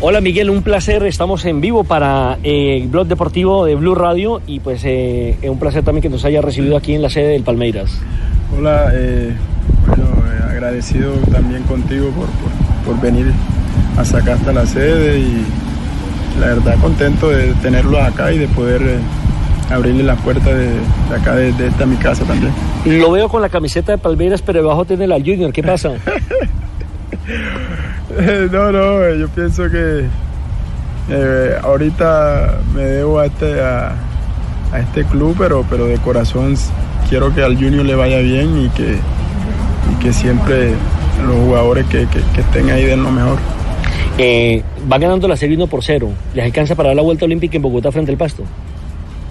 Hola 0.00 0.20
Miguel, 0.20 0.48
un 0.48 0.62
placer. 0.62 1.02
Estamos 1.02 1.44
en 1.44 1.60
vivo 1.60 1.82
para 1.82 2.38
eh, 2.44 2.78
el 2.80 2.86
blog 2.86 3.08
deportivo 3.08 3.64
de 3.64 3.74
Blue 3.74 3.96
Radio 3.96 4.40
y 4.46 4.60
pues 4.60 4.84
eh, 4.84 5.36
es 5.42 5.50
un 5.50 5.58
placer 5.58 5.82
también 5.82 6.02
que 6.02 6.08
nos 6.08 6.24
haya 6.24 6.40
recibido 6.40 6.76
aquí 6.76 6.94
en 6.94 7.02
la 7.02 7.10
sede 7.10 7.30
del 7.30 7.42
Palmeiras. 7.42 8.00
Hola, 8.56 8.92
eh, 8.94 9.32
bueno, 9.88 10.04
eh, 10.04 10.50
agradecido 10.50 11.14
también 11.32 11.64
contigo 11.64 12.10
por, 12.10 12.26
por, 12.26 12.94
por 12.94 13.02
venir 13.02 13.32
a 13.96 14.04
sacar 14.04 14.34
hasta 14.34 14.52
la 14.52 14.66
sede 14.66 15.18
y 15.18 15.44
la 16.38 16.46
verdad 16.46 16.76
contento 16.80 17.30
de 17.30 17.52
tenerlos 17.54 18.00
acá 18.00 18.30
y 18.30 18.38
de 18.38 18.46
poder 18.46 18.80
eh, 18.82 18.98
abrirle 19.68 20.04
las 20.04 20.20
puertas 20.20 20.46
de, 20.46 20.68
de 20.68 21.16
acá, 21.16 21.34
de, 21.34 21.52
de, 21.54 21.66
esta 21.66 21.86
mi 21.86 21.96
casa 21.96 22.24
también. 22.24 22.52
Lo 22.84 23.10
veo 23.10 23.28
con 23.28 23.42
la 23.42 23.48
camiseta 23.48 23.90
de 23.90 23.98
Palmeiras, 23.98 24.42
pero 24.42 24.60
debajo 24.60 24.84
tiene 24.84 25.08
la 25.08 25.16
Junior, 25.16 25.52
¿qué 25.52 25.64
pasa? 25.64 25.94
no, 28.52 28.72
no, 28.72 29.04
eh, 29.04 29.18
yo 29.18 29.28
pienso 29.28 29.68
que 29.68 30.06
eh, 31.10 31.58
ahorita 31.62 32.58
me 32.74 32.82
debo 32.82 33.18
a 33.18 33.26
este, 33.26 33.60
a, 33.60 33.92
a, 34.72 34.80
este 34.80 35.04
club, 35.04 35.34
pero, 35.38 35.64
pero 35.68 35.86
de 35.86 35.98
corazón 35.98 36.54
quiero 37.08 37.34
que 37.34 37.42
al 37.42 37.56
Junior 37.56 37.84
le 37.84 37.94
vaya 37.94 38.18
bien 38.18 38.64
y 38.64 38.68
que, 38.70 38.92
y 38.92 40.02
que 40.02 40.12
siempre 40.12 40.72
los 41.26 41.36
jugadores 41.36 41.86
que, 41.86 42.06
que, 42.06 42.20
que 42.34 42.40
estén 42.40 42.70
ahí 42.70 42.84
den 42.84 43.02
lo 43.02 43.10
mejor. 43.10 43.38
Eh, 44.16 44.62
va 44.90 44.98
ganando 44.98 45.28
la 45.28 45.36
serie 45.36 45.56
1 45.56 45.66
por 45.66 45.84
0. 45.84 46.08
¿Les 46.34 46.44
alcanza 46.44 46.74
para 46.74 46.88
dar 46.88 46.96
la 46.96 47.02
vuelta 47.02 47.26
olímpica 47.26 47.56
en 47.56 47.62
Bogotá 47.62 47.92
frente 47.92 48.10
al 48.10 48.16
Pasto? 48.18 48.42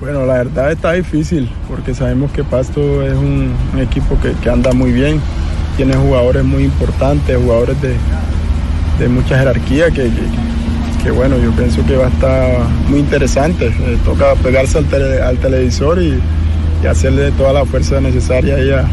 Bueno, 0.00 0.26
la 0.26 0.34
verdad 0.34 0.70
está 0.70 0.92
difícil 0.92 1.48
porque 1.68 1.94
sabemos 1.94 2.30
que 2.32 2.44
Pasto 2.44 3.02
es 3.02 3.14
un, 3.14 3.52
un 3.72 3.80
equipo 3.80 4.18
que, 4.20 4.32
que, 4.42 4.50
anda 4.50 4.72
muy 4.72 4.92
bien, 4.92 5.20
tiene 5.76 5.96
jugadores 5.96 6.44
muy 6.44 6.64
importantes, 6.64 7.36
jugadores 7.36 7.80
de, 7.82 7.96
de 8.98 9.08
mucha 9.08 9.38
jerarquía 9.38 9.90
que, 9.90 10.04
que, 10.04 11.04
que, 11.04 11.10
bueno, 11.10 11.38
yo 11.38 11.50
pienso 11.52 11.84
que 11.86 11.96
va 11.96 12.06
a 12.06 12.08
estar 12.08 12.58
muy 12.88 13.00
interesante. 13.00 13.68
Eh, 13.68 13.98
toca 14.04 14.34
pegarse 14.36 14.78
al, 14.78 14.86
tele, 14.86 15.20
al 15.20 15.38
televisor 15.38 16.02
y, 16.02 16.18
y, 16.82 16.86
hacerle 16.86 17.30
toda 17.32 17.52
la 17.52 17.64
fuerza 17.64 18.00
necesaria 18.00 18.56
ahí 18.56 18.70
a, 18.70 18.86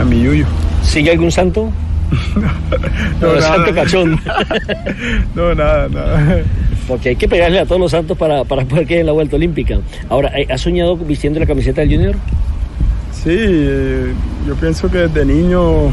a 0.00 0.04
mi 0.04 0.22
Yuyo. 0.22 0.46
¿Sigue 0.82 1.10
algún 1.10 1.30
santo? 1.30 1.70
no, 3.20 3.34
no 3.34 3.40
santo 3.40 3.74
cachón. 3.74 4.20
no, 5.34 5.54
nada, 5.54 5.88
nada. 5.88 6.42
Porque 6.86 7.10
hay 7.10 7.16
que 7.16 7.28
pegarle 7.28 7.60
a 7.60 7.66
todos 7.66 7.80
los 7.80 7.90
santos 7.90 8.16
para, 8.16 8.44
para 8.44 8.64
poder 8.64 8.86
quedar 8.86 9.00
en 9.00 9.06
la 9.06 9.12
vuelta 9.12 9.36
olímpica. 9.36 9.78
Ahora, 10.08 10.32
¿has 10.48 10.60
soñado 10.62 10.96
vistiendo 10.96 11.38
la 11.38 11.44
camiseta 11.44 11.82
del 11.82 11.90
Junior? 11.90 12.16
Sí, 13.12 13.36
eh, 13.36 14.12
yo 14.46 14.54
pienso 14.54 14.90
que 14.90 14.98
desde 14.98 15.26
niño 15.26 15.92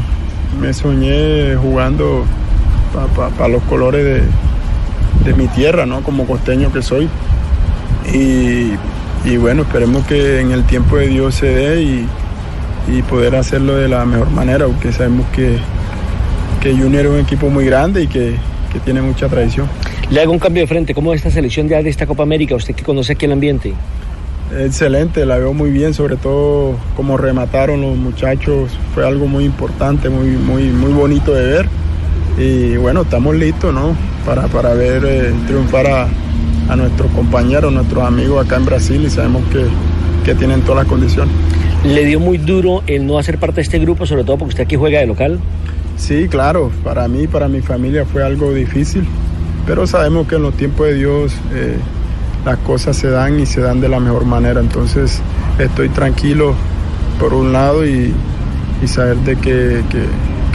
me 0.58 0.72
soñé 0.72 1.54
jugando 1.56 2.24
para 2.96 3.08
pa, 3.08 3.36
pa 3.36 3.48
los 3.48 3.62
colores 3.64 4.04
de, 4.04 4.22
de, 5.24 5.34
mi 5.34 5.46
tierra, 5.48 5.84
¿no? 5.84 6.02
Como 6.02 6.26
costeño 6.26 6.72
que 6.72 6.80
soy. 6.80 7.08
Y, 8.12 8.72
y, 9.28 9.36
bueno, 9.36 9.62
esperemos 9.62 10.06
que 10.06 10.40
en 10.40 10.52
el 10.52 10.64
tiempo 10.64 10.96
de 10.96 11.08
Dios 11.08 11.34
se 11.34 11.46
dé 11.46 11.82
y, 11.82 12.06
y 12.88 13.02
poder 13.02 13.36
hacerlo 13.36 13.76
de 13.76 13.88
la 13.88 14.06
mejor 14.06 14.30
manera, 14.30 14.66
porque 14.66 14.92
sabemos 14.92 15.26
que, 15.34 15.58
que 16.62 16.72
Junior 16.72 17.04
es 17.04 17.12
un 17.12 17.18
equipo 17.18 17.50
muy 17.50 17.66
grande 17.66 18.04
y 18.04 18.06
que, 18.06 18.34
que 18.72 18.80
tiene 18.80 19.02
mucha 19.02 19.28
tradición. 19.28 19.68
Le 20.10 20.22
hago 20.22 20.32
un 20.32 20.38
cambio 20.38 20.62
de 20.62 20.66
frente. 20.66 20.94
¿Cómo 20.94 21.12
es 21.12 21.18
esta 21.18 21.30
selección 21.30 21.68
ya 21.68 21.82
de 21.82 21.90
esta 21.90 22.06
Copa 22.06 22.22
América? 22.22 22.54
Usted 22.54 22.74
que 22.74 22.84
conoce 22.84 23.12
aquí 23.12 23.26
el 23.26 23.32
ambiente. 23.32 23.74
Excelente, 24.56 25.26
la 25.26 25.38
veo 25.38 25.52
muy 25.52 25.70
bien, 25.70 25.92
sobre 25.92 26.16
todo 26.16 26.76
como 26.94 27.16
remataron 27.16 27.80
los 27.80 27.96
muchachos, 27.96 28.70
fue 28.94 29.04
algo 29.04 29.26
muy 29.26 29.44
importante, 29.44 30.08
muy, 30.08 30.28
muy, 30.28 30.68
muy 30.68 30.92
bonito 30.92 31.34
de 31.34 31.44
ver. 31.44 31.68
Y 32.38 32.76
bueno, 32.76 33.02
estamos 33.02 33.34
listos 33.34 33.72
¿no? 33.72 33.96
para, 34.24 34.46
para 34.48 34.74
ver 34.74 35.04
eh, 35.06 35.32
triunfar 35.46 35.86
a, 35.86 36.08
a, 36.68 36.76
nuestros 36.76 37.10
compañeros, 37.12 37.72
nuestros 37.72 38.04
amigos 38.04 38.44
acá 38.44 38.56
en 38.56 38.66
Brasil 38.66 39.04
y 39.06 39.10
sabemos 39.10 39.42
que, 39.50 39.64
que 40.24 40.34
tienen 40.34 40.60
todas 40.62 40.84
las 40.84 40.86
condiciones. 40.86 41.34
¿Le 41.84 42.04
dio 42.04 42.20
muy 42.20 42.38
duro 42.38 42.82
el 42.86 43.06
no 43.06 43.18
hacer 43.18 43.38
parte 43.38 43.56
de 43.56 43.62
este 43.62 43.78
grupo, 43.78 44.06
sobre 44.06 44.24
todo 44.24 44.38
porque 44.38 44.50
usted 44.50 44.64
aquí 44.64 44.76
juega 44.76 45.00
de 45.00 45.06
local? 45.06 45.38
Sí, 45.96 46.28
claro, 46.28 46.70
para 46.84 47.08
mí, 47.08 47.26
para 47.26 47.48
mi 47.48 47.60
familia 47.60 48.04
fue 48.04 48.22
algo 48.22 48.52
difícil, 48.52 49.04
pero 49.66 49.86
sabemos 49.86 50.26
que 50.26 50.36
en 50.36 50.42
los 50.42 50.54
tiempos 50.54 50.88
de 50.88 50.94
Dios 50.94 51.32
eh, 51.54 51.76
las 52.44 52.58
cosas 52.58 52.96
se 52.96 53.08
dan 53.08 53.40
y 53.40 53.46
se 53.46 53.60
dan 53.60 53.80
de 53.80 53.88
la 53.88 53.98
mejor 53.98 54.26
manera. 54.26 54.60
Entonces 54.60 55.20
estoy 55.58 55.88
tranquilo 55.88 56.54
por 57.18 57.32
un 57.32 57.52
lado 57.52 57.86
y, 57.86 58.12
y 58.82 58.88
saber 58.88 59.16
de 59.18 59.36
que, 59.36 59.82
que, 59.90 60.04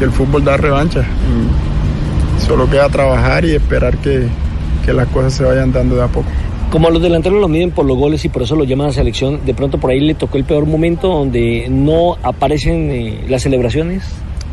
que, 0.01 0.05
el 0.05 0.11
fútbol 0.11 0.43
da 0.43 0.57
revancha. 0.57 1.03
Y 2.37 2.41
solo 2.41 2.69
queda 2.69 2.89
trabajar 2.89 3.45
y 3.45 3.51
esperar 3.51 3.97
que, 3.97 4.27
que 4.85 4.93
las 4.93 5.07
cosas 5.07 5.33
se 5.33 5.43
vayan 5.43 5.71
dando 5.71 5.95
de 5.95 6.03
a 6.03 6.07
poco. 6.07 6.27
Como 6.71 6.89
los 6.89 7.01
delanteros 7.01 7.39
lo 7.39 7.47
miden 7.47 7.71
por 7.71 7.85
los 7.85 7.97
goles 7.97 8.23
y 8.25 8.29
por 8.29 8.43
eso 8.43 8.55
lo 8.55 8.63
llaman 8.63 8.87
a 8.87 8.91
selección, 8.93 9.45
de 9.45 9.53
pronto 9.53 9.77
por 9.77 9.91
ahí 9.91 9.99
le 9.99 10.15
tocó 10.15 10.37
el 10.37 10.45
peor 10.45 10.65
momento 10.65 11.09
donde 11.09 11.67
no 11.69 12.15
aparecen 12.23 12.89
eh, 12.89 13.25
las 13.27 13.43
celebraciones. 13.43 14.03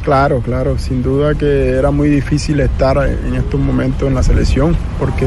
Claro, 0.02 0.40
claro, 0.40 0.78
sin 0.78 1.02
duda 1.02 1.34
que 1.34 1.70
era 1.70 1.90
muy 1.90 2.08
difícil 2.08 2.60
estar 2.60 2.96
en 3.06 3.34
estos 3.34 3.60
momentos 3.60 4.08
en 4.08 4.14
la 4.14 4.22
selección 4.22 4.76
porque 4.98 5.26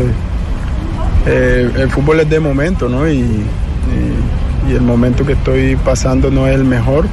eh, 1.27 1.69
el 1.77 1.89
fútbol 1.89 2.19
es 2.19 2.29
de 2.29 2.39
momento, 2.39 2.89
¿no? 2.89 3.07
Y, 3.07 3.19
y, 3.19 4.69
y, 4.69 4.73
el 4.73 4.81
momento 4.81 5.25
que 5.25 5.33
estoy 5.33 5.75
pasando 5.77 6.29
no 6.31 6.47
es 6.47 6.55
el 6.55 6.63
mejor 6.63 7.05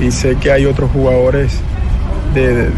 y 0.00 0.10
sé 0.10 0.36
que 0.36 0.52
hay 0.52 0.66
otros 0.66 0.90
jugadores 0.90 1.60
de, 2.34 2.70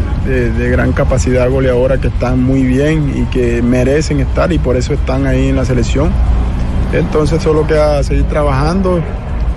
de, 0.51 0.69
gran 0.69 0.93
capacidad 0.93 1.49
goleadora 1.49 1.97
que 1.97 2.07
están 2.07 2.43
muy 2.43 2.63
bien 2.63 3.13
y 3.15 3.23
que 3.33 3.61
merecen 3.61 4.19
estar 4.19 4.51
y 4.51 4.59
por 4.59 4.77
eso 4.77 4.93
están 4.93 5.25
ahí 5.25 5.49
en 5.49 5.55
la 5.55 5.65
selección. 5.65 6.11
Entonces 6.93 7.41
solo 7.41 7.67
queda 7.67 8.03
seguir 8.03 8.25
trabajando, 8.25 9.01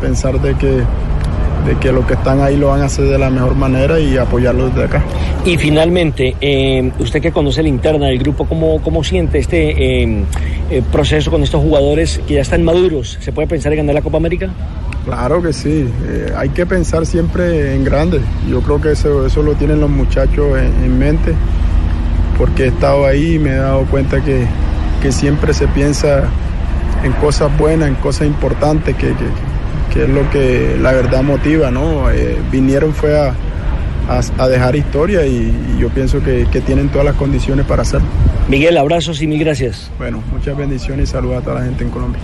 pensar 0.00 0.40
de 0.40 0.54
que 0.54 0.82
de 1.66 1.76
que 1.78 1.92
los 1.92 2.06
que 2.06 2.14
están 2.14 2.40
ahí 2.40 2.56
lo 2.56 2.68
van 2.68 2.82
a 2.82 2.86
hacer 2.86 3.04
de 3.06 3.18
la 3.18 3.30
mejor 3.30 3.54
manera 3.54 4.00
y 4.00 4.16
apoyarlos 4.16 4.74
desde 4.74 4.86
acá. 4.86 5.04
Y 5.44 5.56
finalmente, 5.56 6.34
eh, 6.40 6.90
usted 6.98 7.20
que 7.20 7.32
conoce 7.32 7.62
la 7.62 7.68
interna 7.68 8.06
del 8.06 8.18
grupo, 8.18 8.46
¿cómo, 8.46 8.80
cómo 8.82 9.04
siente 9.04 9.38
este 9.38 10.02
eh, 10.02 10.24
eh, 10.70 10.82
proceso 10.90 11.30
con 11.30 11.42
estos 11.42 11.62
jugadores 11.62 12.20
que 12.26 12.34
ya 12.34 12.40
están 12.40 12.64
maduros? 12.64 13.18
¿Se 13.20 13.32
puede 13.32 13.48
pensar 13.48 13.72
en 13.72 13.78
ganar 13.78 13.94
la 13.94 14.02
Copa 14.02 14.16
América? 14.16 14.50
Claro 15.04 15.42
que 15.42 15.52
sí, 15.52 15.88
eh, 16.06 16.32
hay 16.36 16.50
que 16.50 16.66
pensar 16.66 17.06
siempre 17.06 17.74
en 17.74 17.84
grande. 17.84 18.20
Yo 18.48 18.60
creo 18.60 18.80
que 18.80 18.92
eso, 18.92 19.26
eso 19.26 19.42
lo 19.42 19.54
tienen 19.54 19.80
los 19.80 19.90
muchachos 19.90 20.58
en, 20.58 20.84
en, 20.84 20.98
mente, 20.98 21.34
porque 22.38 22.64
he 22.64 22.68
estado 22.68 23.06
ahí 23.06 23.34
y 23.34 23.38
me 23.38 23.50
he 23.50 23.56
dado 23.56 23.84
cuenta 23.86 24.20
que, 24.20 24.46
que 25.00 25.10
siempre 25.10 25.54
se 25.54 25.66
piensa 25.68 26.24
en 27.02 27.12
cosas 27.12 27.56
buenas, 27.58 27.88
en 27.88 27.94
cosas 27.96 28.26
importantes 28.26 28.94
que, 28.96 29.08
que 29.08 29.50
que 29.92 30.04
es 30.04 30.08
lo 30.08 30.28
que 30.30 30.76
la 30.80 30.92
verdad 30.92 31.22
motiva, 31.22 31.70
¿no? 31.70 32.10
Eh, 32.10 32.38
vinieron 32.50 32.94
fue 32.94 33.18
a, 33.18 33.34
a, 34.08 34.20
a, 34.38 34.48
dejar 34.48 34.76
historia 34.76 35.26
y, 35.26 35.52
y 35.76 35.80
yo 35.80 35.88
pienso 35.88 36.22
que, 36.22 36.46
que, 36.50 36.60
tienen 36.60 36.88
todas 36.88 37.04
las 37.04 37.16
condiciones 37.16 37.66
para 37.66 37.82
hacerlo. 37.82 38.06
Miguel, 38.48 38.76
abrazos 38.76 39.20
y 39.20 39.26
mil 39.26 39.40
gracias. 39.40 39.90
Bueno, 39.98 40.22
muchas 40.32 40.56
bendiciones 40.56 41.08
y 41.08 41.12
saludos 41.12 41.38
a 41.38 41.40
toda 41.42 41.60
la 41.60 41.66
gente 41.66 41.84
en 41.84 41.90
Colombia. 41.90 42.20